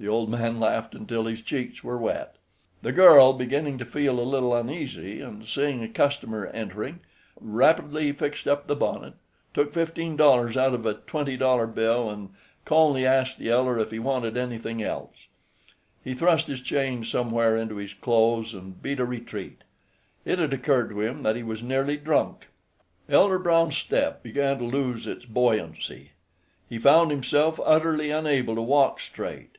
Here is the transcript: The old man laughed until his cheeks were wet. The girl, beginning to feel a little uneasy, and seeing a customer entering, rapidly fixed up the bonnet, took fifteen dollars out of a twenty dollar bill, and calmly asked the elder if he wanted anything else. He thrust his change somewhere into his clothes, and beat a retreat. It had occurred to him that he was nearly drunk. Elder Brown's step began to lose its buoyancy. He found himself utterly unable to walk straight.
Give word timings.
The 0.00 0.06
old 0.06 0.30
man 0.30 0.60
laughed 0.60 0.94
until 0.94 1.24
his 1.24 1.42
cheeks 1.42 1.82
were 1.82 1.98
wet. 1.98 2.36
The 2.82 2.92
girl, 2.92 3.32
beginning 3.32 3.78
to 3.78 3.84
feel 3.84 4.20
a 4.20 4.22
little 4.30 4.54
uneasy, 4.54 5.20
and 5.20 5.44
seeing 5.48 5.82
a 5.82 5.88
customer 5.88 6.46
entering, 6.46 7.00
rapidly 7.40 8.12
fixed 8.12 8.46
up 8.46 8.68
the 8.68 8.76
bonnet, 8.76 9.14
took 9.52 9.72
fifteen 9.72 10.14
dollars 10.14 10.56
out 10.56 10.72
of 10.72 10.86
a 10.86 10.94
twenty 10.94 11.36
dollar 11.36 11.66
bill, 11.66 12.08
and 12.10 12.28
calmly 12.64 13.04
asked 13.04 13.38
the 13.40 13.48
elder 13.50 13.80
if 13.80 13.90
he 13.90 13.98
wanted 13.98 14.36
anything 14.36 14.80
else. 14.80 15.26
He 16.04 16.14
thrust 16.14 16.46
his 16.46 16.60
change 16.60 17.10
somewhere 17.10 17.56
into 17.56 17.74
his 17.74 17.92
clothes, 17.92 18.54
and 18.54 18.80
beat 18.80 19.00
a 19.00 19.04
retreat. 19.04 19.62
It 20.24 20.38
had 20.38 20.52
occurred 20.52 20.90
to 20.90 21.00
him 21.00 21.24
that 21.24 21.34
he 21.34 21.42
was 21.42 21.60
nearly 21.60 21.96
drunk. 21.96 22.46
Elder 23.08 23.40
Brown's 23.40 23.76
step 23.76 24.22
began 24.22 24.58
to 24.58 24.64
lose 24.64 25.08
its 25.08 25.24
buoyancy. 25.24 26.12
He 26.68 26.78
found 26.78 27.10
himself 27.10 27.58
utterly 27.64 28.12
unable 28.12 28.54
to 28.54 28.62
walk 28.62 29.00
straight. 29.00 29.56